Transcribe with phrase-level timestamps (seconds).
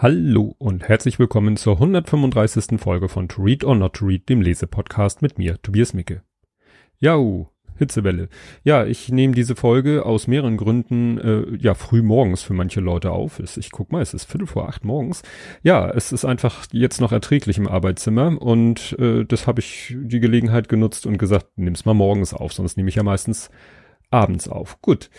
[0.00, 2.78] Hallo und herzlich willkommen zur 135.
[2.80, 6.22] Folge von To Read or Not to Read, dem Lesepodcast mit mir, Tobias Micke.
[7.00, 8.28] Jau, Hitzewelle.
[8.62, 13.10] Ja, ich nehme diese Folge aus mehreren Gründen äh, ja früh morgens für manche Leute
[13.10, 13.40] auf.
[13.40, 15.24] Ich guck mal, es ist Viertel vor acht morgens.
[15.64, 20.20] Ja, es ist einfach jetzt noch erträglich im Arbeitszimmer und äh, das habe ich die
[20.20, 23.50] Gelegenheit genutzt und gesagt, nimm's mal morgens auf, sonst nehme ich ja meistens
[24.12, 24.80] abends auf.
[24.80, 25.10] Gut.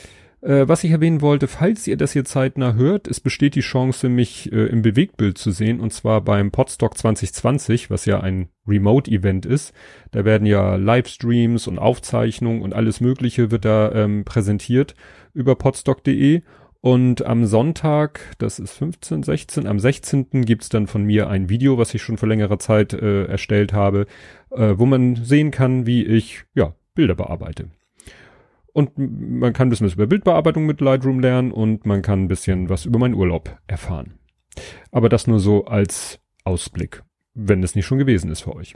[0.42, 4.08] Äh, was ich erwähnen wollte, falls ihr das hier zeitnah hört, es besteht die Chance,
[4.08, 9.46] mich äh, im Bewegtbild zu sehen, und zwar beim Podstock 2020, was ja ein Remote-Event
[9.46, 9.74] ist.
[10.12, 14.96] Da werden ja Livestreams und Aufzeichnungen und alles Mögliche wird da ähm, präsentiert
[15.34, 16.42] über podstock.de.
[16.82, 20.46] Und am Sonntag, das ist 15, 16, am 16.
[20.46, 24.06] gibt's dann von mir ein Video, was ich schon vor längerer Zeit äh, erstellt habe,
[24.52, 27.70] äh, wo man sehen kann, wie ich ja Bilder bearbeite.
[28.80, 32.28] Und man kann ein bisschen was über Bildbearbeitung mit Lightroom lernen und man kann ein
[32.30, 34.20] bisschen was über meinen Urlaub erfahren.
[34.90, 38.76] Aber das nur so als Ausblick, wenn es nicht schon gewesen ist für euch.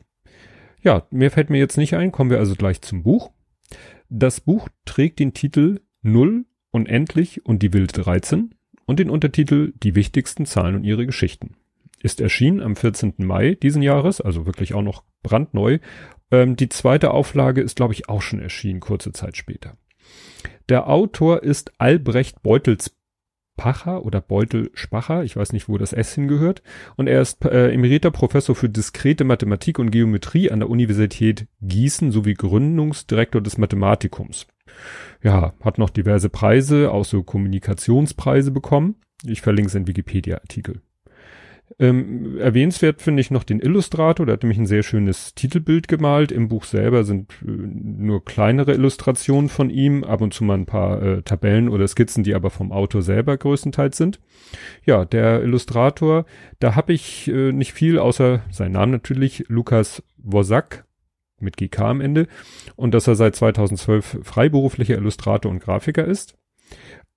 [0.81, 3.31] Ja, mehr fällt mir jetzt nicht ein, kommen wir also gleich zum Buch.
[4.09, 9.95] Das Buch trägt den Titel Null, Unendlich und die wilde 13 und den Untertitel Die
[9.95, 11.55] wichtigsten Zahlen und ihre Geschichten.
[12.01, 13.13] Ist erschienen am 14.
[13.19, 15.79] Mai diesen Jahres, also wirklich auch noch brandneu.
[16.29, 19.77] Ähm, die zweite Auflage ist, glaube ich, auch schon erschienen, kurze Zeit später.
[20.69, 26.63] Der Autor ist Albrecht Beutelspacher oder Beutelspacher, ich weiß nicht, wo das S hingehört,
[26.95, 32.11] und er ist äh, emeriter Professor für diskrete Mathematik und Geometrie an der Universität Gießen
[32.11, 34.47] sowie Gründungsdirektor des Mathematikums.
[35.21, 38.95] Ja, hat noch diverse Preise, auch so Kommunikationspreise bekommen.
[39.25, 40.81] Ich verlinke seinen Wikipedia-Artikel.
[41.79, 46.31] Ähm, erwähnenswert finde ich noch den Illustrator, der hat nämlich ein sehr schönes Titelbild gemalt.
[46.31, 50.65] Im Buch selber sind äh, nur kleinere Illustrationen von ihm, ab und zu mal ein
[50.65, 54.19] paar äh, Tabellen oder Skizzen, die aber vom Autor selber größtenteils sind.
[54.85, 56.25] Ja, der Illustrator,
[56.59, 60.85] da habe ich äh, nicht viel, außer sein Name natürlich, Lukas Wosak
[61.39, 62.27] mit GK am Ende
[62.75, 66.35] und dass er seit 2012 freiberuflicher Illustrator und Grafiker ist.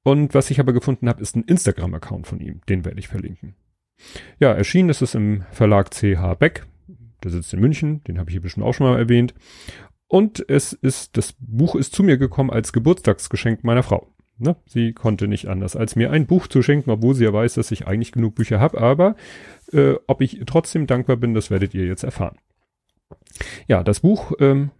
[0.03, 2.61] Und was ich aber gefunden habe, ist ein Instagram-Account von ihm.
[2.69, 3.55] Den werde ich verlinken.
[4.39, 6.67] Ja, erschienen ist es im Verlag CH Beck.
[7.23, 9.35] Der sitzt in München, den habe ich hier bestimmt auch schon mal erwähnt.
[10.09, 14.07] Und es ist, das Buch ist zu mir gekommen als Geburtstagsgeschenk meiner Frau.
[14.39, 14.57] Ne?
[14.67, 17.73] Sie konnte nicht anders, als mir ein Buch zu schenken, obwohl sie ja weiß, dass
[17.73, 18.81] ich eigentlich genug Bücher habe.
[18.81, 19.17] Aber
[19.73, 22.37] äh, ob ich trotzdem dankbar bin, das werdet ihr jetzt erfahren.
[23.67, 24.71] Ja, das Buch, ähm,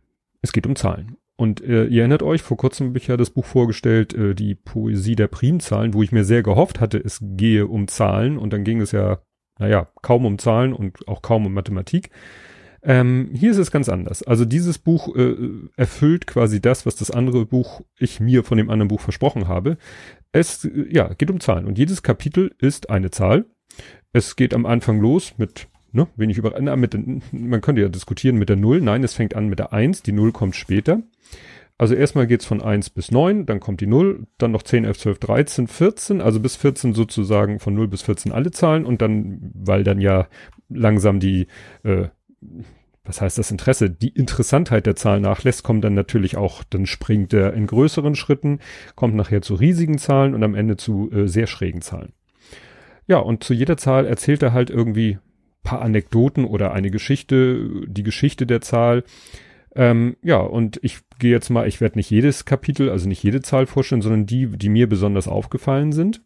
[0.43, 1.17] es geht um Zahlen.
[1.37, 4.55] Und äh, ihr erinnert euch, vor kurzem habe ich ja das Buch vorgestellt, äh, die
[4.55, 8.65] Poesie der Primzahlen, wo ich mir sehr gehofft hatte, es gehe um Zahlen und dann
[8.65, 9.19] ging es ja,
[9.59, 12.11] naja, kaum um Zahlen und auch kaum um Mathematik.
[12.83, 14.23] Ähm, hier ist es ganz anders.
[14.23, 15.35] Also dieses Buch äh,
[15.77, 19.77] erfüllt quasi das, was das andere Buch ich mir von dem anderen Buch versprochen habe.
[20.33, 23.45] Es äh, ja geht um Zahlen und jedes Kapitel ist eine Zahl.
[24.13, 26.97] Es geht am Anfang los mit ne, wenig über, na, mit,
[27.33, 28.81] man könnte ja diskutieren mit der Null.
[28.81, 30.03] Nein, es fängt an mit der Eins.
[30.03, 31.03] Die Null kommt später.
[31.79, 34.97] Also erstmal geht's von eins bis neun, dann kommt die null, dann noch zehn, elf,
[34.97, 39.53] zwölf, dreizehn, vierzehn, also bis vierzehn sozusagen von null bis vierzehn alle Zahlen und dann,
[39.53, 40.27] weil dann ja
[40.71, 41.49] langsam die,
[41.83, 42.05] äh,
[43.05, 47.35] was heißt das Interesse, die Interessantheit der Zahlen nachlässt, kommt dann natürlich auch, dann springt
[47.35, 48.61] er in größeren Schritten,
[48.95, 52.15] kommt nachher zu riesigen Zahlen und am Ende zu äh, sehr schrägen Zahlen.
[53.07, 55.19] Ja, und zu jeder Zahl erzählt er halt irgendwie
[55.67, 59.05] paar Anekdoten oder eine Geschichte, die Geschichte der Zahl.
[59.75, 63.43] Ähm, ja, und ich gehe jetzt mal, ich werde nicht jedes Kapitel, also nicht jede
[63.43, 66.23] Zahl vorstellen, sondern die, die mir besonders aufgefallen sind.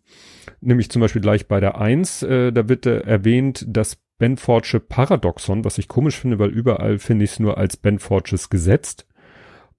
[0.60, 5.64] Nämlich zum Beispiel gleich bei der Eins, äh, da wird äh, erwähnt, das Benfordsche Paradoxon,
[5.64, 9.06] was ich komisch finde, weil überall finde ich es nur als Benfordsches Gesetz.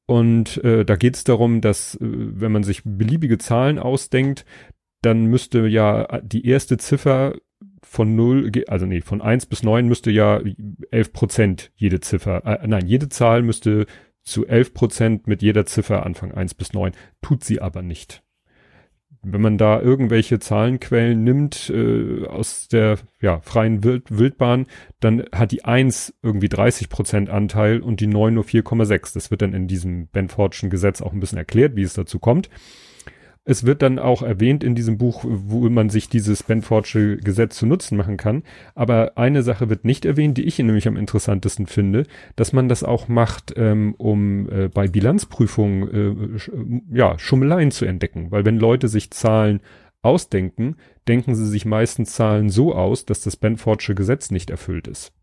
[0.06, 4.44] Und äh, da geht es darum, dass äh, wenn man sich beliebige Zahlen ausdenkt,
[5.02, 7.36] dann müsste ja die erste Ziffer
[7.84, 10.42] von null, also nee, von eins bis neun müsste ja
[10.92, 13.86] elf Prozent jede Ziffer, äh, nein, jede Zahl müsste
[14.24, 16.92] zu elf Prozent mit jeder Ziffer anfangen, eins bis neun,
[17.22, 18.24] tut sie aber nicht.
[19.24, 24.66] Wenn man da irgendwelche Zahlenquellen nimmt äh, aus der ja, freien Wild Wildbahn,
[25.00, 29.14] dann hat die eins irgendwie 30 Prozent Anteil und die neun nur 4,6.
[29.14, 32.50] Das wird dann in diesem Benfordschen Gesetz auch ein bisschen erklärt, wie es dazu kommt.
[33.44, 37.66] Es wird dann auch erwähnt in diesem Buch, wo man sich dieses Benfordsche Gesetz zu
[37.66, 38.44] Nutzen machen kann.
[38.76, 42.06] Aber eine Sache wird nicht erwähnt, die ich nämlich am interessantesten finde,
[42.36, 46.52] dass man das auch macht, ähm, um äh, bei Bilanzprüfungen äh, sch
[46.94, 48.30] ja, Schummeleien zu entdecken.
[48.30, 49.62] Weil wenn Leute sich Zahlen
[50.04, 50.76] ausdenken,
[51.08, 55.14] denken sie sich meistens Zahlen so aus, dass das Benfordsche Gesetz nicht erfüllt ist.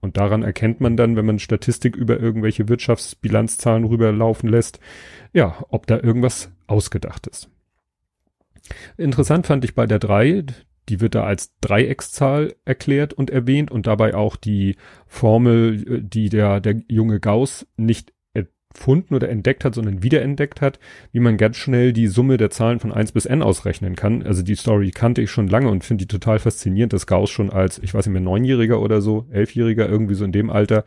[0.00, 4.78] Und daran erkennt man dann, wenn man Statistik über irgendwelche Wirtschaftsbilanzzahlen rüberlaufen lässt,
[5.32, 7.50] ja, ob da irgendwas ausgedacht ist.
[8.96, 10.44] Interessant fand ich bei der drei,
[10.88, 16.28] die wird da als Dreieckszahl erklärt und erwähnt und dabei auch die Formel, äh, die
[16.28, 18.12] der, der junge Gauss nicht
[18.78, 20.78] erfunden oder entdeckt hat, sondern wiederentdeckt hat,
[21.12, 24.22] wie man ganz schnell die Summe der Zahlen von 1 bis n ausrechnen kann.
[24.22, 27.50] Also die Story kannte ich schon lange und finde die total faszinierend, dass Gauss schon
[27.50, 30.84] als, ich weiß nicht mehr, Neunjähriger oder so, Elfjähriger, irgendwie so in dem Alter,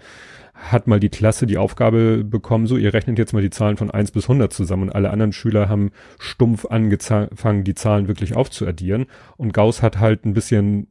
[0.54, 3.92] hat mal die Klasse die Aufgabe bekommen, so, ihr rechnet jetzt mal die Zahlen von
[3.92, 9.08] 1 bis 100 zusammen und alle anderen Schüler haben stumpf angefangen, die Zahlen wirklich aufzuaddieren
[9.38, 10.88] und Gauss hat halt ein bisschen,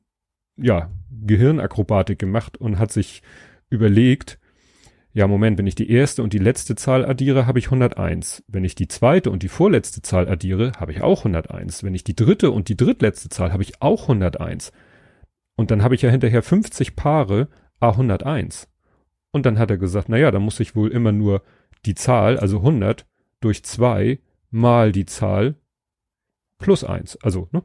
[0.57, 0.91] ja,
[1.23, 3.23] Gehirnakrobatik gemacht und hat sich
[3.69, 4.40] überlegt,
[5.13, 8.45] ja, Moment, wenn ich die erste und die letzte Zahl addiere, habe ich 101.
[8.47, 11.83] Wenn ich die zweite und die vorletzte Zahl addiere, habe ich auch 101.
[11.83, 14.73] Wenn ich die dritte und die drittletzte Zahl, habe ich auch 101.
[15.57, 17.49] Und dann habe ich ja hinterher 50 Paare
[17.81, 18.69] A101.
[19.33, 21.43] Und dann hat er gesagt, na ja, dann muss ich wohl immer nur
[21.87, 23.07] die Zahl, also 100,
[23.41, 24.21] durch zwei
[24.51, 25.57] mal die Zahl
[26.59, 27.17] plus eins.
[27.23, 27.65] Also, ne,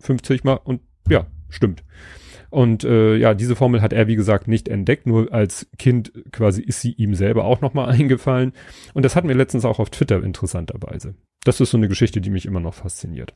[0.00, 1.84] 50 mal und ja, stimmt.
[2.50, 6.62] Und äh, ja, diese Formel hat er, wie gesagt, nicht entdeckt, nur als Kind quasi
[6.62, 8.52] ist sie ihm selber auch nochmal eingefallen.
[8.94, 11.14] Und das hatten wir letztens auch auf Twitter interessanterweise.
[11.44, 13.34] Das ist so eine Geschichte, die mich immer noch fasziniert.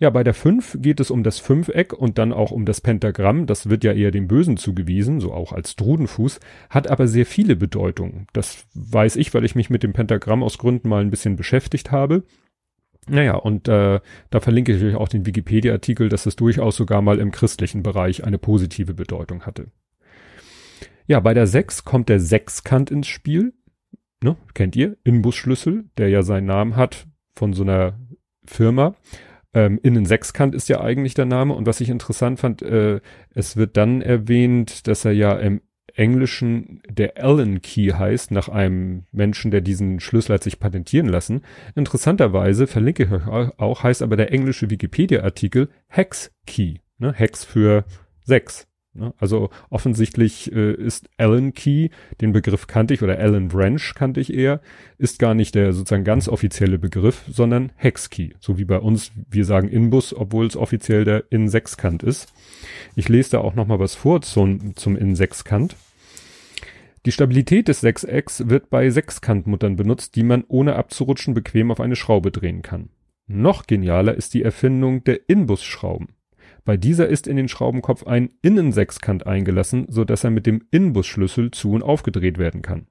[0.00, 3.46] Ja, bei der 5 geht es um das Fünfeck und dann auch um das Pentagramm.
[3.46, 7.54] Das wird ja eher dem Bösen zugewiesen, so auch als Drudenfuß, hat aber sehr viele
[7.54, 8.26] Bedeutungen.
[8.32, 11.92] Das weiß ich, weil ich mich mit dem Pentagramm aus Gründen mal ein bisschen beschäftigt
[11.92, 12.24] habe.
[13.08, 17.18] Naja, und äh, da verlinke ich euch auch den Wikipedia-Artikel, dass es durchaus sogar mal
[17.18, 19.68] im christlichen Bereich eine positive Bedeutung hatte.
[21.06, 23.52] Ja, bei der 6 kommt der Sechskant ins Spiel.
[24.22, 24.96] Ne, kennt ihr?
[25.04, 27.06] Inbusschlüssel, der ja seinen Namen hat
[27.36, 27.98] von so einer
[28.46, 28.94] Firma.
[29.52, 31.54] Ähm, Innen ist ja eigentlich der Name.
[31.54, 33.00] Und was ich interessant fand, äh,
[33.34, 35.60] es wird dann erwähnt, dass er ja im
[35.94, 41.42] Englischen der Allen Key heißt, nach einem Menschen, der diesen Schlüssel hat sich patentieren lassen.
[41.74, 46.78] Interessanterweise, verlinke ich euch auch, heißt aber der englische Wikipedia-Artikel Hex Key.
[46.98, 47.12] Ne?
[47.12, 47.84] Hex für
[48.24, 48.66] 6.
[49.18, 51.88] Also offensichtlich äh, ist Allen Key,
[52.20, 54.60] den Begriff kannte ich, oder Allen Branch kannte ich eher,
[54.98, 58.30] ist gar nicht der sozusagen ganz offizielle Begriff, sondern Hex Key.
[58.38, 62.32] So wie bei uns, wir sagen Inbus, obwohl es offiziell der In-Sechskant ist.
[62.94, 65.76] Ich lese da auch nochmal was vor zum, zum In-Sechskant.
[67.04, 71.96] Die Stabilität des Sechsecks wird bei Sechskantmuttern benutzt, die man ohne abzurutschen bequem auf eine
[71.96, 72.88] Schraube drehen kann.
[73.26, 76.08] Noch genialer ist die Erfindung der Inbusschrauben.
[76.64, 81.50] Bei dieser ist in den Schraubenkopf ein Innensechskant eingelassen, so dass er mit dem Inbusschlüssel
[81.50, 82.86] zu und aufgedreht werden kann.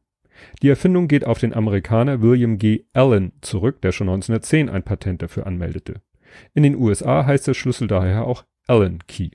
[0.62, 2.86] Die Erfindung geht auf den Amerikaner William G.
[2.94, 6.02] Allen zurück, der schon 1910 ein Patent dafür anmeldete.
[6.54, 9.32] In den USA heißt der Schlüssel daher auch Allen Key.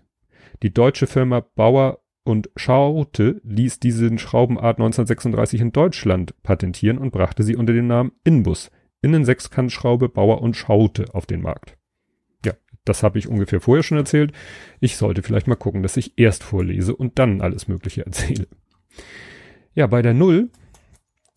[0.63, 7.43] Die deutsche Firma Bauer und Schaute ließ diesen Schraubenart 1936 in Deutschland patentieren und brachte
[7.43, 8.71] sie unter dem Namen Inbus,
[9.03, 11.78] Innensechskantschraube Bauer und Schaute auf den Markt.
[12.89, 14.33] Das habe ich ungefähr vorher schon erzählt.
[14.81, 18.47] Ich sollte vielleicht mal gucken, dass ich erst vorlese und dann alles Mögliche erzähle.
[19.75, 20.51] Ja, bei der Null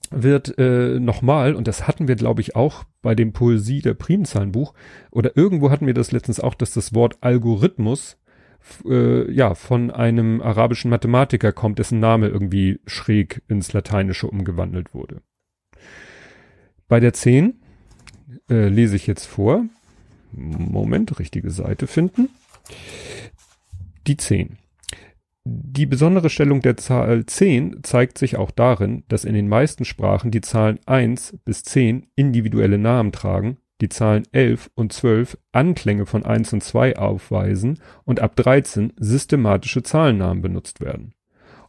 [0.09, 4.73] wird äh, nochmal, und das hatten wir, glaube ich, auch bei dem Poesie der Primzahlenbuch,
[5.09, 8.17] oder irgendwo hatten wir das letztens auch, dass das Wort Algorithmus
[8.85, 15.21] äh, ja von einem arabischen Mathematiker kommt, dessen Name irgendwie schräg ins Lateinische umgewandelt wurde.
[16.87, 17.61] Bei der 10
[18.49, 19.65] äh, lese ich jetzt vor.
[20.33, 22.29] Moment, richtige Seite finden.
[24.07, 24.57] Die 10.
[25.43, 30.29] Die besondere Stellung der Zahl 10 zeigt sich auch darin, dass in den meisten Sprachen
[30.29, 36.23] die Zahlen 1 bis 10 individuelle Namen tragen, die Zahlen 11 und 12 Anklänge von
[36.23, 41.15] 1 und 2 aufweisen und ab 13 systematische Zahlennamen benutzt werden.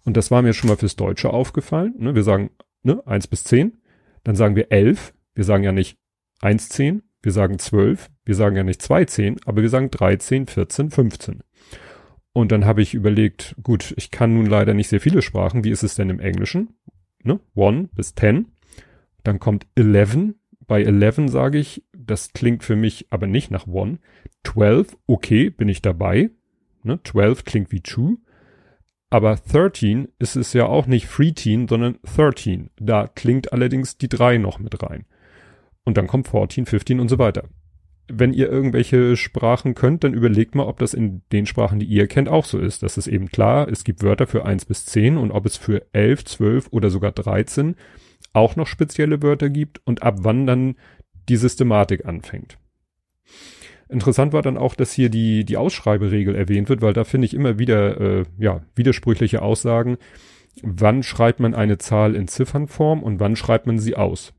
[0.04, 1.94] Und das war mir schon mal fürs Deutsche aufgefallen.
[1.98, 2.14] Ne?
[2.14, 2.50] Wir sagen
[2.82, 3.78] ne, 1 bis 10,
[4.24, 5.98] dann sagen wir 11, wir sagen ja nicht
[6.42, 10.46] 1, 10, wir sagen 12, wir sagen ja nicht 2 10, aber wir sagen 13,
[10.46, 11.42] 14, 15.
[12.32, 15.64] Und dann habe ich überlegt, gut, ich kann nun leider nicht sehr viele Sprachen.
[15.64, 16.74] Wie ist es denn im Englischen?
[17.22, 17.40] Ne?
[17.54, 18.46] 1 bis 10.
[19.22, 20.34] Dann kommt 11.
[20.66, 23.98] Bei 11 sage ich, das klingt für mich aber nicht nach 1.
[24.44, 26.30] 12, okay, bin ich dabei.
[26.82, 27.00] Ne?
[27.04, 28.16] 12 klingt wie 2.
[29.10, 32.70] Aber 13 ist es ja auch nicht 13, sondern 13.
[32.80, 35.04] Da klingt allerdings die 3 noch mit rein.
[35.84, 37.44] Und dann kommt 14, 15 und so weiter.
[38.08, 42.08] Wenn ihr irgendwelche Sprachen könnt, dann überlegt mal, ob das in den Sprachen, die ihr
[42.08, 42.82] kennt, auch so ist.
[42.82, 45.86] Das ist eben klar, es gibt Wörter für 1 bis 10 und ob es für
[45.92, 47.76] 11, 12 oder sogar 13
[48.32, 50.76] auch noch spezielle Wörter gibt und ab wann dann
[51.28, 52.58] die Systematik anfängt.
[53.88, 57.34] Interessant war dann auch, dass hier die, die Ausschreiberegel erwähnt wird, weil da finde ich
[57.34, 59.98] immer wieder äh, ja, widersprüchliche Aussagen.
[60.62, 64.32] Wann schreibt man eine Zahl in Ziffernform und wann schreibt man sie aus?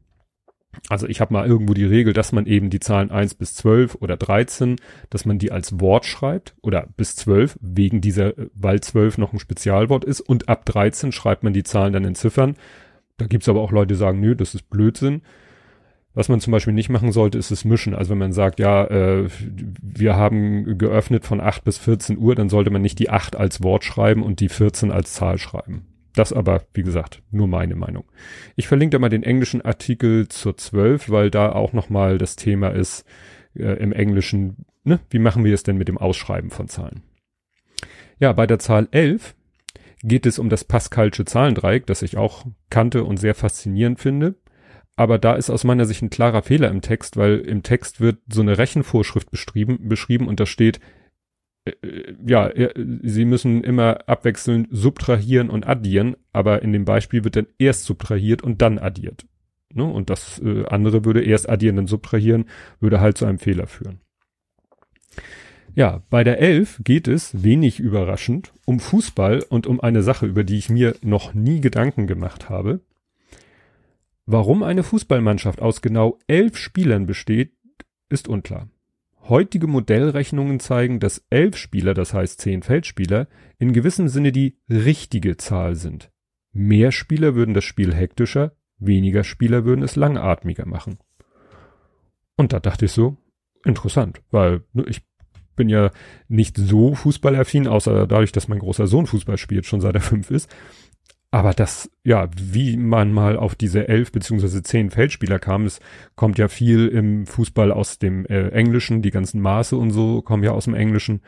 [0.89, 3.95] Also ich habe mal irgendwo die Regel, dass man eben die Zahlen eins bis zwölf
[3.95, 4.75] oder dreizehn,
[5.09, 9.39] dass man die als Wort schreibt oder bis zwölf wegen dieser, weil zwölf noch ein
[9.39, 12.55] Spezialwort ist und ab dreizehn schreibt man die Zahlen dann in Ziffern.
[13.17, 15.21] Da gibt's aber auch Leute, die sagen, nö, das ist Blödsinn.
[16.15, 17.95] Was man zum Beispiel nicht machen sollte, ist es mischen.
[17.95, 19.27] Also wenn man sagt, ja, äh,
[19.81, 23.63] wir haben geöffnet von 8 bis 14 Uhr, dann sollte man nicht die 8 als
[23.63, 25.92] Wort schreiben und die 14 als Zahl schreiben.
[26.15, 28.05] Das aber, wie gesagt, nur meine Meinung.
[28.55, 32.69] Ich verlinke da mal den englischen Artikel zur 12, weil da auch nochmal das Thema
[32.69, 33.05] ist
[33.55, 34.99] äh, im Englischen, ne?
[35.09, 37.01] wie machen wir es denn mit dem Ausschreiben von Zahlen?
[38.19, 39.35] Ja, bei der Zahl 11
[40.03, 44.35] geht es um das Pascalsche Zahlendreieck, das ich auch kannte und sehr faszinierend finde.
[44.95, 48.19] Aber da ist aus meiner Sicht ein klarer Fehler im Text, weil im Text wird
[48.31, 50.79] so eine Rechenvorschrift beschrieben, beschrieben und da steht
[52.25, 52.51] ja,
[53.03, 58.41] sie müssen immer abwechselnd subtrahieren und addieren, aber in dem Beispiel wird dann erst subtrahiert
[58.41, 59.25] und dann addiert.
[59.73, 59.85] Ne?
[59.85, 62.45] Und das äh, andere würde erst addieren, dann subtrahieren,
[62.79, 64.01] würde halt zu einem Fehler führen.
[65.75, 70.43] Ja, bei der Elf geht es, wenig überraschend, um Fußball und um eine Sache, über
[70.43, 72.81] die ich mir noch nie Gedanken gemacht habe.
[74.25, 77.53] Warum eine Fußballmannschaft aus genau elf Spielern besteht,
[78.09, 78.69] ist unklar.
[79.29, 83.27] Heutige Modellrechnungen zeigen, dass elf Spieler, das heißt zehn Feldspieler,
[83.57, 86.11] in gewissem Sinne die richtige Zahl sind.
[86.51, 90.99] Mehr Spieler würden das Spiel hektischer, weniger Spieler würden es langatmiger machen.
[92.35, 93.15] Und da dachte ich so,
[93.63, 95.03] interessant, weil ne, ich
[95.55, 95.91] bin ja
[96.27, 100.31] nicht so fußballaffin, außer dadurch, dass mein großer Sohn Fußball spielt, schon seit er fünf
[100.31, 100.53] ist.
[101.33, 105.79] Aber das, ja, wie man mal auf diese elf beziehungsweise zehn Feldspieler kam, es
[106.15, 110.43] kommt ja viel im Fußball aus dem äh, Englischen, die ganzen Maße und so kommen
[110.43, 111.21] ja aus dem Englischen.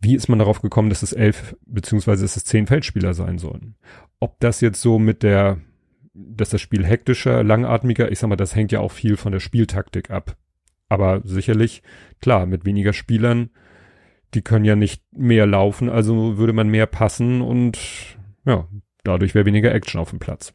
[0.00, 3.76] Wie ist man darauf gekommen, dass es elf beziehungsweise dass es zehn Feldspieler sein sollen?
[4.18, 5.60] Ob das jetzt so mit der,
[6.14, 9.38] dass das Spiel hektischer, langatmiger, ich sag mal, das hängt ja auch viel von der
[9.38, 10.36] Spieltaktik ab.
[10.88, 11.84] Aber sicherlich,
[12.20, 13.50] klar, mit weniger Spielern,
[14.34, 17.78] die können ja nicht mehr laufen, also würde man mehr passen und
[18.44, 18.66] ja,
[19.04, 20.54] Dadurch wäre weniger Action auf dem Platz.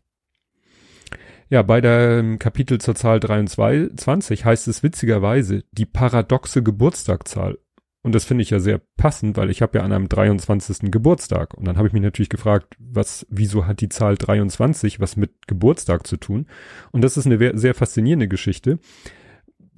[1.50, 7.58] Ja, bei dem Kapitel zur Zahl 23 heißt es witzigerweise die paradoxe Geburtstagzahl.
[8.04, 10.92] Und das finde ich ja sehr passend, weil ich habe ja an einem 23.
[10.92, 11.54] Geburtstag.
[11.54, 15.48] Und dann habe ich mich natürlich gefragt, was, wieso hat die Zahl 23 was mit
[15.48, 16.48] Geburtstag zu tun?
[16.92, 18.80] Und das ist eine sehr faszinierende Geschichte.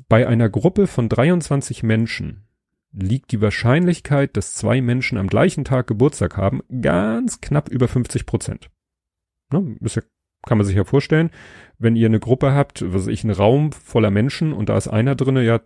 [0.08, 2.49] Bei einer Gruppe von 23 Menschen
[2.92, 8.26] liegt die Wahrscheinlichkeit, dass zwei Menschen am gleichen Tag Geburtstag haben, ganz knapp über 50
[8.26, 8.70] Prozent.
[9.52, 9.78] Ne?
[9.82, 10.02] Ja,
[10.46, 11.32] kann man sich ja vorstellen,
[11.78, 14.88] wenn ihr eine Gruppe habt, was weiß ich, einen Raum voller Menschen und da ist
[14.88, 15.60] einer drinne, ja,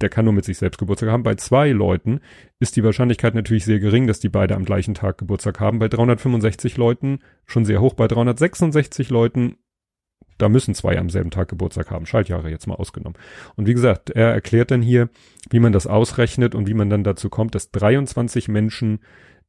[0.00, 1.22] der kann nur mit sich selbst Geburtstag haben.
[1.22, 2.20] Bei zwei Leuten
[2.58, 5.78] ist die Wahrscheinlichkeit natürlich sehr gering, dass die beide am gleichen Tag Geburtstag haben.
[5.78, 7.94] Bei 365 Leuten schon sehr hoch.
[7.94, 9.56] Bei 366 Leuten
[10.38, 13.18] da müssen zwei am selben Tag Geburtstag haben, Schaltjahre jetzt mal ausgenommen.
[13.56, 15.08] Und wie gesagt, er erklärt dann hier,
[15.50, 19.00] wie man das ausrechnet und wie man dann dazu kommt, dass 23 Menschen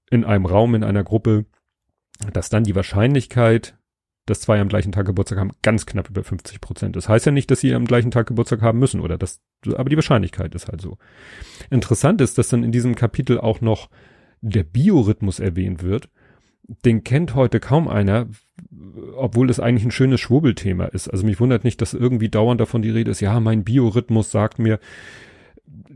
[0.09, 1.45] in einem Raum, in einer Gruppe,
[2.31, 3.75] dass dann die Wahrscheinlichkeit,
[4.25, 6.95] dass zwei am gleichen Tag Geburtstag haben, ganz knapp über 50 Prozent.
[6.95, 9.89] Das heißt ja nicht, dass sie am gleichen Tag Geburtstag haben müssen oder das, aber
[9.89, 10.97] die Wahrscheinlichkeit ist halt so.
[11.69, 13.89] Interessant ist, dass dann in diesem Kapitel auch noch
[14.41, 16.09] der Biorhythmus erwähnt wird
[16.63, 18.27] den kennt heute kaum einer,
[19.15, 21.09] obwohl es eigentlich ein schönes Schwurbelthema ist.
[21.09, 24.59] Also mich wundert nicht, dass irgendwie dauernd davon die Rede ist, ja, mein Biorhythmus sagt
[24.59, 24.79] mir,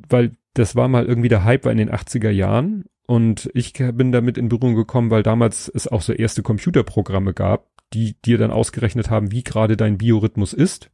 [0.09, 4.11] weil das war mal irgendwie der Hype war in den 80er Jahren und ich bin
[4.11, 8.51] damit in Berührung gekommen, weil damals es auch so erste Computerprogramme gab, die dir dann
[8.51, 10.89] ausgerechnet haben, wie gerade dein Biorhythmus ist.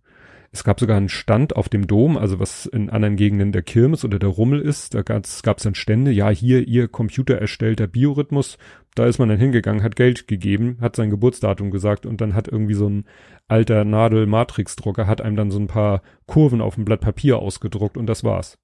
[0.53, 4.05] Es gab sogar einen Stand auf dem Dom, also was in anderen Gegenden der Kirmes
[4.05, 4.93] oder der Rummel ist.
[4.93, 8.59] Da gab es dann Stände, ja, hier ihr Computer erstellter Biorhythmus.
[8.93, 12.47] Da ist man dann hingegangen, hat Geld gegeben, hat sein Geburtsdatum gesagt und dann hat
[12.47, 13.05] irgendwie so ein
[13.47, 18.05] alter Nadel-Matrix-Drucker, hat einem dann so ein paar Kurven auf dem Blatt Papier ausgedruckt und
[18.05, 18.59] das war's.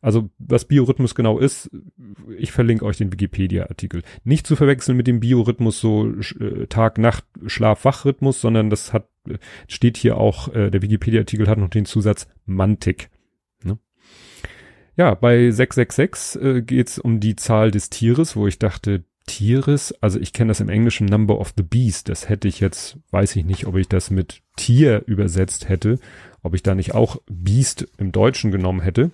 [0.00, 1.70] Also was Biorhythmus genau ist,
[2.36, 4.02] ich verlinke euch den Wikipedia-Artikel.
[4.24, 9.08] Nicht zu verwechseln mit dem Biorhythmus so äh, Tag-Nacht Schlaf-Wach-Rhythmus, sondern das hat
[9.66, 13.10] steht hier auch, äh, der Wikipedia-Artikel hat noch den Zusatz Mantik.
[13.62, 13.78] Ne?
[14.96, 19.92] Ja, bei 666 äh, geht es um die Zahl des Tieres, wo ich dachte, Tieres,
[20.00, 23.36] also ich kenne das im Englischen Number of the Beast, das hätte ich jetzt, weiß
[23.36, 25.98] ich nicht, ob ich das mit Tier übersetzt hätte,
[26.42, 29.10] ob ich da nicht auch Beast im Deutschen genommen hätte.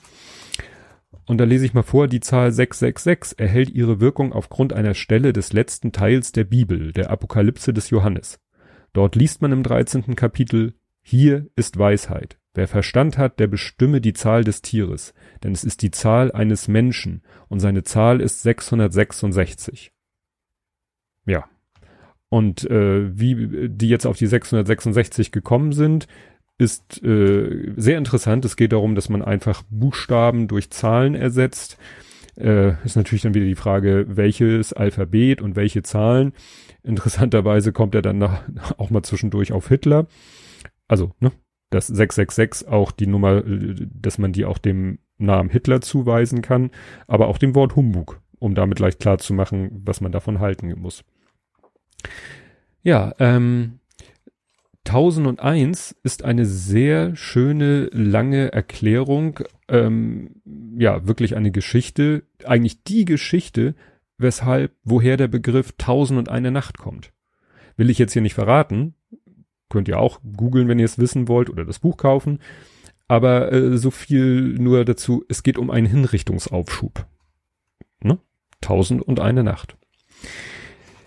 [1.26, 5.32] Und da lese ich mal vor, die Zahl 666 erhält ihre Wirkung aufgrund einer Stelle
[5.32, 8.40] des letzten Teils der Bibel, der Apokalypse des Johannes.
[8.92, 10.16] Dort liest man im 13.
[10.16, 12.38] Kapitel, hier ist Weisheit.
[12.54, 15.12] Wer Verstand hat, der bestimme die Zahl des Tieres,
[15.42, 19.92] denn es ist die Zahl eines Menschen und seine Zahl ist 666.
[21.26, 21.44] Ja.
[22.28, 26.06] Und äh, wie die jetzt auf die 666 gekommen sind,
[26.58, 28.44] ist äh, sehr interessant.
[28.44, 31.78] Es geht darum, dass man einfach Buchstaben durch Zahlen ersetzt.
[32.36, 36.32] Äh, ist natürlich dann wieder die Frage, welches Alphabet und welche Zahlen.
[36.82, 38.42] Interessanterweise kommt er dann nach,
[38.78, 40.06] auch mal zwischendurch auf Hitler.
[40.86, 41.32] Also, ne,
[41.70, 46.70] dass 666 auch die Nummer, dass man die auch dem Namen Hitler zuweisen kann,
[47.06, 50.72] aber auch dem Wort Humbug, um damit leicht klar zu machen, was man davon halten
[50.78, 51.04] muss.
[52.82, 53.80] Ja, ähm,
[54.86, 60.42] 1001 ist eine sehr schöne, lange Erklärung, ähm,
[60.76, 63.74] ja, wirklich eine Geschichte, eigentlich die Geschichte,
[64.18, 67.12] weshalb, woher der Begriff 1001 Nacht kommt.
[67.76, 68.94] Will ich jetzt hier nicht verraten,
[69.70, 72.38] könnt ihr auch googeln, wenn ihr es wissen wollt oder das Buch kaufen,
[73.08, 77.06] aber äh, so viel nur dazu, es geht um einen Hinrichtungsaufschub.
[78.00, 78.18] Ne?
[78.62, 79.76] 1001 Nacht.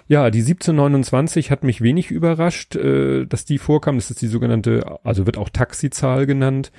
[0.09, 3.95] Ja, die 1729 hat mich wenig überrascht, äh, dass die vorkam.
[3.95, 6.71] Das ist die sogenannte, also wird auch Taxizahl genannt.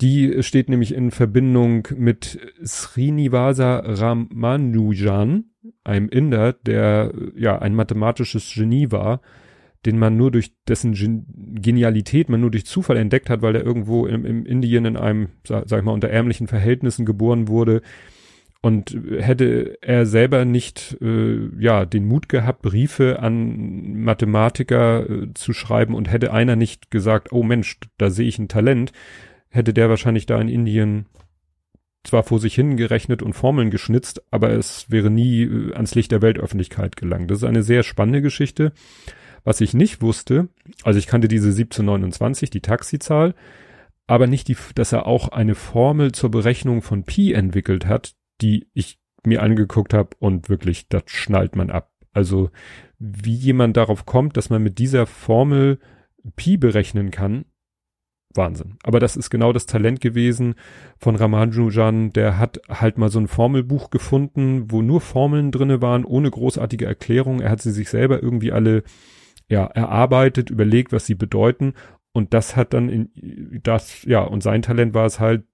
[0.00, 5.46] Die steht nämlich in Verbindung mit Srinivasa Ramanujan,
[5.82, 9.20] einem Inder, der ja ein mathematisches Genie war,
[9.84, 10.92] den man nur durch dessen
[11.60, 15.28] Genialität man nur durch Zufall entdeckt hat, weil er irgendwo im, im Indien in einem,
[15.44, 17.82] sag, sag ich mal, unter ärmlichen Verhältnissen geboren wurde
[18.66, 25.52] und hätte er selber nicht äh, ja den Mut gehabt, Briefe an Mathematiker äh, zu
[25.52, 28.90] schreiben und hätte einer nicht gesagt, oh Mensch, da sehe ich ein Talent,
[29.50, 31.06] hätte der wahrscheinlich da in Indien
[32.02, 36.20] zwar vor sich hingerechnet und Formeln geschnitzt, aber es wäre nie äh, ans Licht der
[36.20, 37.30] Weltöffentlichkeit gelangt.
[37.30, 38.72] Das ist eine sehr spannende Geschichte.
[39.44, 40.48] Was ich nicht wusste,
[40.82, 43.36] also ich kannte diese 1729, die Taxizahl,
[44.08, 48.68] aber nicht die, dass er auch eine Formel zur Berechnung von Pi entwickelt hat, die
[48.72, 51.90] ich mir angeguckt habe und wirklich, das schnallt man ab.
[52.12, 52.50] Also
[52.98, 55.78] wie jemand darauf kommt, dass man mit dieser Formel
[56.36, 57.44] Pi berechnen kann,
[58.36, 58.78] Wahnsinn.
[58.82, 60.54] Aber das ist genau das Talent gewesen
[60.98, 62.12] von Ramanujan.
[62.12, 66.86] Der hat halt mal so ein Formelbuch gefunden, wo nur Formeln drinne waren, ohne großartige
[66.86, 67.40] Erklärung.
[67.40, 68.82] Er hat sie sich selber irgendwie alle
[69.48, 71.74] ja, erarbeitet, überlegt, was sie bedeuten.
[72.12, 75.44] Und das hat dann in das, ja, und sein Talent war es halt,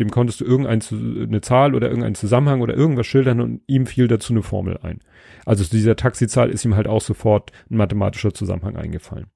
[0.00, 4.32] dem konntest du irgendeine Zahl oder irgendeinen Zusammenhang oder irgendwas schildern und ihm fiel dazu
[4.32, 5.00] eine Formel ein.
[5.44, 9.26] Also zu dieser Taxizahl ist ihm halt auch sofort ein mathematischer Zusammenhang eingefallen.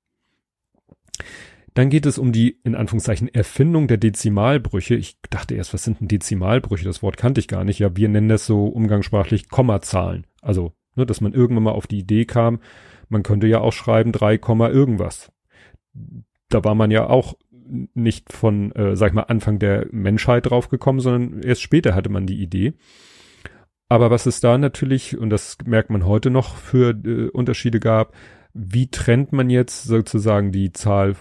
[1.75, 4.95] Dann geht es um die, in Anführungszeichen, Erfindung der Dezimalbrüche.
[4.95, 6.85] Ich dachte erst, was sind denn Dezimalbrüche?
[6.85, 7.81] Das Wort kannte ich gar nicht.
[7.81, 10.25] Ja, wir nennen das so umgangssprachlich Kommazahlen.
[10.41, 12.61] Also, ne, dass man irgendwann mal auf die Idee kam,
[13.09, 14.39] man könnte ja auch schreiben 3,
[14.71, 15.33] irgendwas.
[16.49, 17.35] Da war man ja auch
[17.95, 22.27] nicht von, äh, sag ich mal, Anfang der Menschheit draufgekommen, sondern erst später hatte man
[22.27, 22.75] die Idee.
[23.89, 28.15] Aber was es da natürlich, und das merkt man heute noch, für äh, Unterschiede gab,
[28.53, 31.17] wie trennt man jetzt sozusagen die Zahl,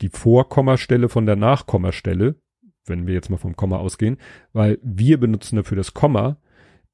[0.00, 2.36] die Vorkommastelle von der Nachkommastelle,
[2.86, 4.18] wenn wir jetzt mal vom Komma ausgehen,
[4.52, 6.38] weil wir benutzen dafür das Komma,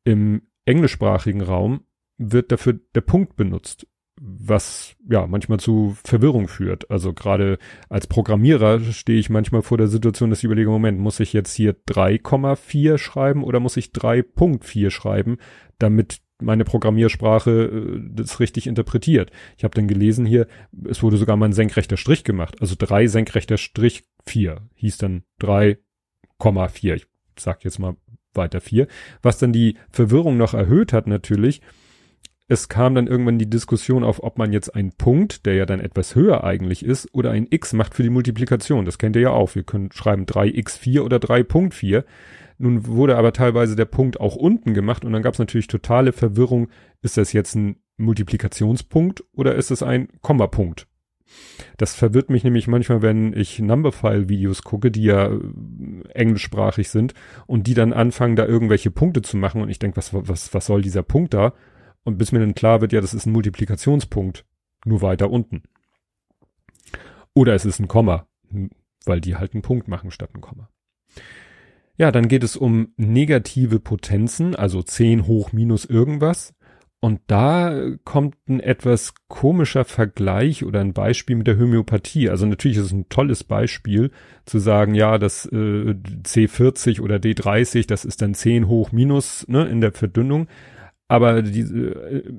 [0.05, 1.81] im englischsprachigen Raum
[2.18, 3.87] wird dafür der Punkt benutzt
[4.20, 6.90] was ja manchmal zu Verwirrung führt.
[6.90, 11.20] Also gerade als Programmierer stehe ich manchmal vor der Situation, dass ich überlege, Moment, muss
[11.20, 15.38] ich jetzt hier 3,4 schreiben oder muss ich 3.4 schreiben,
[15.78, 19.31] damit meine Programmiersprache äh, das richtig interpretiert.
[19.57, 20.46] Ich habe dann gelesen hier,
[20.88, 22.57] es wurde sogar mal ein senkrechter Strich gemacht.
[22.61, 26.94] Also 3 senkrechter Strich 4 hieß dann 3,4.
[26.94, 27.07] Ich
[27.38, 27.96] sag jetzt mal
[28.35, 28.87] weiter 4.
[29.22, 31.61] Was dann die Verwirrung noch erhöht hat natürlich,
[32.49, 35.81] es kam dann irgendwann die Diskussion auf, ob man jetzt einen Punkt, der ja dann
[35.81, 38.87] etwas höher eigentlich ist, oder ein x macht für die Multiplikation.
[38.87, 39.55] Das kennt ihr ja auch.
[39.55, 42.05] Wir können schreiben 3x4 oder 3.4.
[42.57, 46.13] Nun wurde aber teilweise der Punkt auch unten gemacht und dann gab es natürlich totale
[46.13, 46.69] Verwirrung.
[47.03, 50.89] Ist das jetzt ein Multiplikationspunkt oder ist es ein Kommapunkt?
[51.77, 55.39] Das verwirrt mich nämlich manchmal, wenn ich Numberphile-Videos gucke, die ja äh,
[56.15, 57.13] englischsprachig sind
[57.47, 60.67] und die dann anfangen, da irgendwelche Punkte zu machen und ich denke, was, was, was
[60.67, 61.53] soll dieser Punkt da?
[62.09, 64.47] Und bis mir dann klar wird, ja, das ist ein Multiplikationspunkt,
[64.87, 65.64] nur weiter unten.
[67.35, 68.27] Oder es ist ein Komma,
[69.05, 70.71] weil die halt einen Punkt machen statt ein Komma.
[71.99, 76.55] Ja, dann geht es um negative Potenzen, also 10 hoch minus irgendwas.
[77.01, 82.31] Und da kommt ein etwas komischer Vergleich oder ein Beispiel mit der Homöopathie.
[82.31, 84.12] Also natürlich ist es ein tolles Beispiel
[84.47, 85.94] zu sagen, ja, das äh,
[86.25, 90.49] C40 oder D30, das ist dann 10 hoch minus ne, in der Verdünnung.
[91.09, 92.33] Aber diese, äh,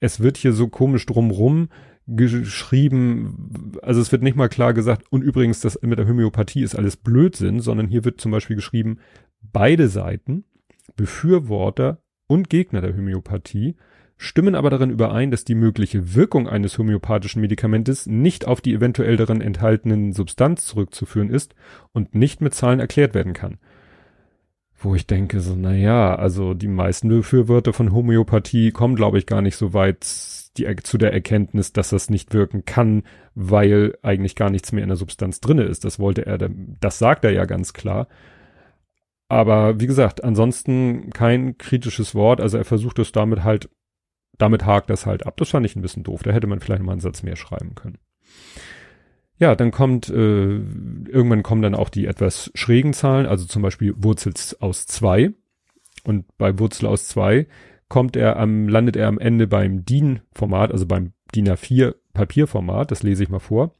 [0.00, 1.68] es wird hier so komisch drumrum
[2.06, 6.74] geschrieben, also es wird nicht mal klar gesagt, und übrigens, das mit der Homöopathie ist
[6.74, 8.98] alles Blödsinn, sondern hier wird zum Beispiel geschrieben,
[9.40, 10.44] beide Seiten,
[10.96, 13.76] Befürworter und Gegner der Homöopathie,
[14.16, 19.16] stimmen aber darin überein, dass die mögliche Wirkung eines homöopathischen Medikamentes nicht auf die eventuell
[19.16, 21.54] darin enthaltenen Substanz zurückzuführen ist
[21.92, 23.58] und nicht mit Zahlen erklärt werden kann.
[24.82, 29.26] Wo ich denke, so, na ja, also die meisten Befürworter von Homöopathie kommen, glaube ich,
[29.26, 30.06] gar nicht so weit
[30.56, 33.02] die, zu der Erkenntnis, dass das nicht wirken kann,
[33.34, 35.84] weil eigentlich gar nichts mehr in der Substanz drinne ist.
[35.84, 38.08] Das wollte er, das sagt er ja ganz klar.
[39.28, 42.40] Aber wie gesagt, ansonsten kein kritisches Wort.
[42.40, 43.68] Also er versucht es damit halt,
[44.38, 45.36] damit hakt das halt ab.
[45.36, 46.22] Das fand ich ein bisschen doof.
[46.22, 47.98] Da hätte man vielleicht mal einen Satz mehr schreiben können.
[49.40, 53.94] Ja, dann kommt, äh, irgendwann kommen dann auch die etwas schrägen Zahlen, also zum Beispiel
[53.96, 55.32] Wurzel aus zwei.
[56.04, 57.46] Und bei Wurzel aus zwei
[57.88, 62.90] kommt er am, landet er am Ende beim DIN-Format, also beim DIN A4 Papierformat.
[62.90, 63.74] Das lese ich mal vor.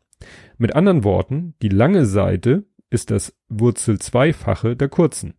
[0.56, 5.34] Mit anderen Worten, die lange Seite ist das Wurzel zweifache der kurzen.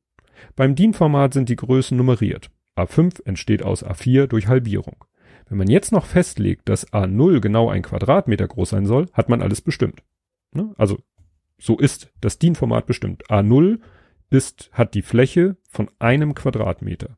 [0.55, 2.51] Beim DIN-Format sind die Größen nummeriert.
[2.77, 5.03] A5 entsteht aus A4 durch Halbierung.
[5.51, 9.41] Wenn man jetzt noch festlegt, dass A0 genau ein Quadratmeter groß sein soll, hat man
[9.41, 10.01] alles bestimmt.
[10.53, 10.73] Ne?
[10.77, 10.99] Also
[11.59, 13.25] so ist das DIN-Format bestimmt.
[13.29, 13.81] A0
[14.29, 17.17] ist, hat die Fläche von einem Quadratmeter.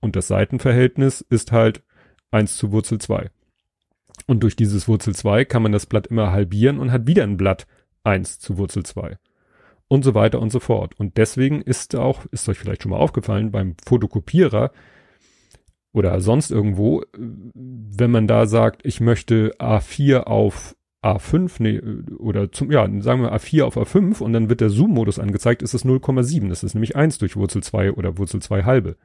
[0.00, 1.82] Und das Seitenverhältnis ist halt
[2.30, 3.30] 1 zu Wurzel 2.
[4.26, 7.36] Und durch dieses Wurzel 2 kann man das Blatt immer halbieren und hat wieder ein
[7.36, 7.66] Blatt
[8.04, 9.18] 1 zu Wurzel 2
[9.88, 10.98] und so weiter und so fort.
[10.98, 14.72] Und deswegen ist auch, ist euch vielleicht schon mal aufgefallen, beim Fotokopierer
[15.96, 21.80] oder sonst irgendwo, wenn man da sagt, ich möchte A4 auf A5, nee,
[22.18, 25.72] oder zum, ja, sagen wir A4 auf A5 und dann wird der Zoom-Modus angezeigt, ist
[25.72, 26.50] es 0,7.
[26.50, 28.98] Das ist nämlich 1 durch Wurzel 2 oder Wurzel 2 halbe.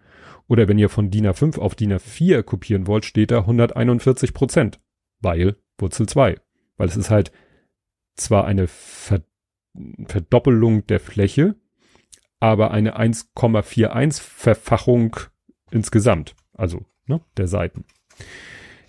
[0.49, 4.81] Oder wenn ihr von DIN A5 auf DIN A4 kopieren wollt, steht da 141 Prozent,
[5.21, 6.41] weil Wurzel 2.
[6.75, 7.31] Weil es ist halt
[8.17, 9.21] zwar eine Ver
[10.07, 11.55] Verdoppelung der Fläche,
[12.41, 15.15] aber eine 1,41 Verfachung
[15.71, 17.85] insgesamt, also ne, der Seiten.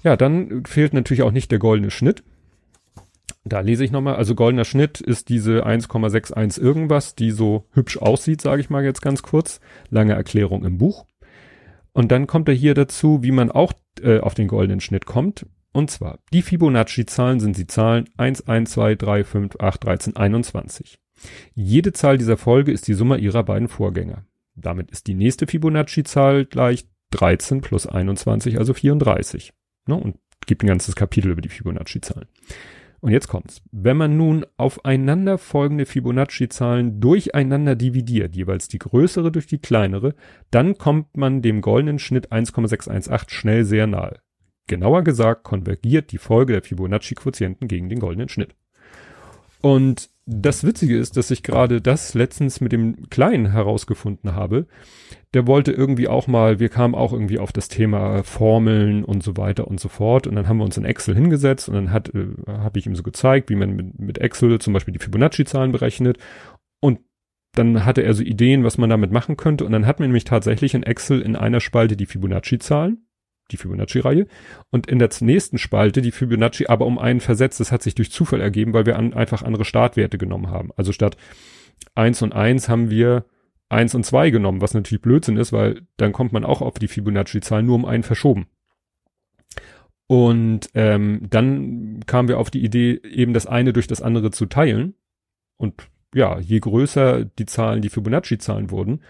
[0.03, 2.25] Ja, dann fehlt natürlich auch nicht der goldene Schnitt.
[3.45, 8.41] Da lese ich nochmal, also goldener Schnitt ist diese 1,61 irgendwas, die so hübsch aussieht,
[8.41, 9.61] sage ich mal jetzt ganz kurz.
[9.91, 11.07] Lange Erklärung im Buch.
[11.93, 15.47] Und dann kommt er hier dazu, wie man auch äh, auf den goldenen Schnitt kommt.
[15.73, 20.99] Und zwar, die Fibonacci-Zahlen sind die Zahlen 1, 1, 2, 3, 5, 8, 13, 21.
[21.55, 24.25] Jede Zahl dieser Folge ist die Summe ihrer beiden Vorgänger.
[24.55, 29.53] Damit ist die nächste Fibonacci-Zahl gleich 13 plus 21, also 34.
[29.87, 29.95] Ne?
[29.95, 32.27] Und gibt ein ganzes Kapitel über die Fibonacci-Zahlen.
[33.01, 33.63] Und jetzt kommt's.
[33.73, 40.15] Wenn man nun aufeinanderfolgende Fibonacci-Zahlen durcheinander dividiert, jeweils die größere durch die kleinere,
[40.53, 44.21] dann kommt man dem goldenen Schnitt 1,618 schnell sehr nahe.
[44.69, 48.55] Genauer gesagt konvergiert die Folge der Fibonacci-Quotienten gegen den goldenen Schnitt.
[49.63, 54.67] Und das Witzige ist, dass ich gerade das letztens mit dem Kleinen herausgefunden habe.
[55.35, 59.37] Der wollte irgendwie auch mal, wir kamen auch irgendwie auf das Thema Formeln und so
[59.37, 60.27] weiter und so fort.
[60.27, 62.95] Und dann haben wir uns in Excel hingesetzt und dann hat, äh, habe ich ihm
[62.95, 66.19] so gezeigt, wie man mit, mit Excel zum Beispiel die Fibonacci-Zahlen berechnet.
[66.81, 67.01] Und
[67.55, 69.65] dann hatte er so Ideen, was man damit machen könnte.
[69.65, 73.05] Und dann hat man nämlich tatsächlich in Excel in einer Spalte die Fibonacci-Zahlen
[73.53, 74.27] die Fibonacci-Reihe.
[74.71, 77.61] Und in der nächsten Spalte die Fibonacci aber um einen versetzt.
[77.61, 80.71] Das hat sich durch Zufall ergeben, weil wir an, einfach andere Startwerte genommen haben.
[80.77, 81.17] Also statt
[81.95, 83.25] eins und eins haben wir
[83.69, 86.89] eins und zwei genommen, was natürlich Blödsinn ist, weil dann kommt man auch auf die
[86.89, 88.47] Fibonacci-Zahl nur um einen verschoben.
[90.07, 94.47] Und ähm, dann kamen wir auf die Idee, eben das eine durch das andere zu
[94.47, 94.95] teilen.
[95.57, 99.01] Und ja, je größer die Zahlen, die Fibonacci-Zahlen wurden,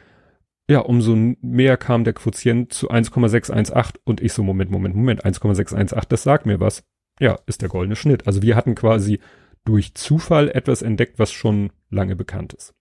[0.72, 6.08] ja, umso mehr kam der Quotient zu 1,618 und ich so, Moment, Moment, Moment, 1,618,
[6.08, 6.82] das sagt mir was.
[7.20, 8.26] Ja, ist der goldene Schnitt.
[8.26, 9.20] Also wir hatten quasi
[9.66, 12.74] durch Zufall etwas entdeckt, was schon lange bekannt ist.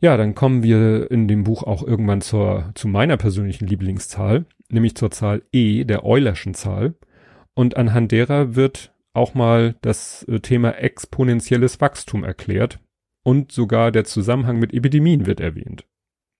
[0.00, 4.94] Ja, dann kommen wir in dem Buch auch irgendwann zur, zu meiner persönlichen Lieblingszahl, nämlich
[4.94, 6.94] zur Zahl E, der Eulerschen Zahl.
[7.52, 12.80] Und anhand derer wird auch mal das äh, Thema exponentielles Wachstum erklärt
[13.24, 15.84] und sogar der Zusammenhang mit Epidemien wird erwähnt.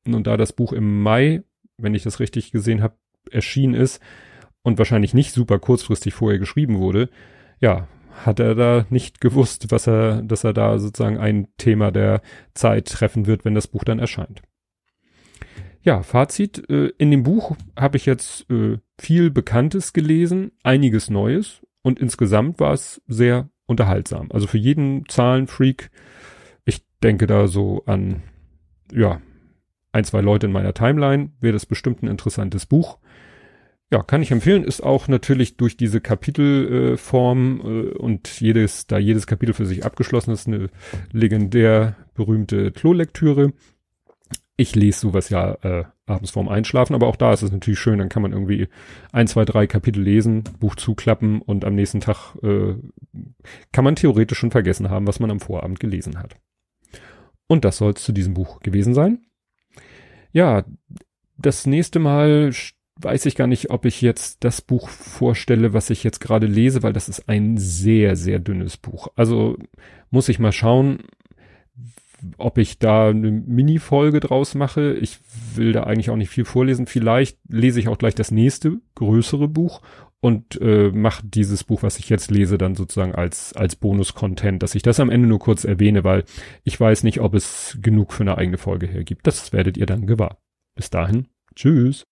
[0.06, 1.42] Und da das Buch im Mai,
[1.76, 2.94] wenn ich das richtig gesehen habe,
[3.30, 4.00] erschienen ist
[4.62, 7.10] und wahrscheinlich nicht super kurzfristig vorher geschrieben wurde,
[7.60, 7.88] ja,
[8.24, 12.22] hat er da nicht gewusst, was er, dass er da sozusagen ein Thema der
[12.54, 14.42] Zeit treffen wird, wenn das Buch dann erscheint.
[15.82, 16.68] Ja, Fazit.
[16.68, 22.60] Äh, in dem Buch habe ich jetzt äh, viel Bekanntes gelesen, einiges Neues und insgesamt
[22.60, 24.30] war es sehr unterhaltsam.
[24.30, 25.90] Also für jeden Zahlenfreak,
[26.64, 28.22] ich denke da so an,
[28.92, 29.22] ja,
[29.92, 32.98] ein, zwei Leute in meiner Timeline, wäre das bestimmt ein interessantes Buch.
[33.92, 38.98] Ja, kann ich empfehlen, ist auch natürlich durch diese Kapitelform äh, äh, und jedes, da
[38.98, 40.70] jedes Kapitel für sich abgeschlossen ist, eine
[41.10, 43.52] legendär berühmte Klolektüre.
[44.56, 47.98] ich lese sowas ja äh, abends vorm Einschlafen, aber auch da ist es natürlich schön,
[47.98, 48.68] dann kann man irgendwie
[49.10, 52.74] ein, zwei, drei Kapitel lesen, Buch zuklappen und am nächsten Tag äh,
[53.72, 56.36] kann man theoretisch schon vergessen haben, was man am Vorabend gelesen hat.
[57.48, 59.24] Und das soll es zu diesem Buch gewesen sein.
[60.32, 60.64] Ja,
[61.36, 62.52] das nächste Mal
[63.02, 66.82] weiß ich gar nicht, ob ich jetzt das Buch vorstelle, was ich jetzt gerade lese,
[66.82, 69.08] weil das ist ein sehr, sehr dünnes Buch.
[69.16, 69.56] Also
[70.10, 71.04] muss ich mal schauen,
[72.36, 74.94] ob ich da eine Mini-Folge draus mache.
[74.94, 75.18] Ich
[75.54, 76.86] will da eigentlich auch nicht viel vorlesen.
[76.86, 79.80] Vielleicht lese ich auch gleich das nächste größere Buch
[80.20, 84.74] und äh, mache dieses Buch, was ich jetzt lese, dann sozusagen als als Bonus-Content, dass
[84.74, 86.24] ich das am Ende nur kurz erwähne, weil
[86.64, 89.26] ich weiß nicht, ob es genug für eine eigene Folge hergibt.
[89.26, 90.38] Das werdet ihr dann gewahr.
[90.74, 92.04] Bis dahin, tschüss.